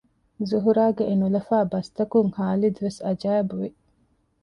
ޒުހުރާގެ 0.49 1.03
އެނުލަފާ 1.07 1.57
ބަސްތަކުން 1.71 2.31
ހާލިދުވެސް 2.37 2.99
އަޖައިބު 3.05 3.53
ވި 3.59 3.69